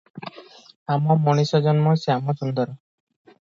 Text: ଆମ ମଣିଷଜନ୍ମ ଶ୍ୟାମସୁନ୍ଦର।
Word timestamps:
ଆମ 1.03 1.17
ମଣିଷଜନ୍ମ 1.27 1.95
ଶ୍ୟାମସୁନ୍ଦର। 2.07 2.69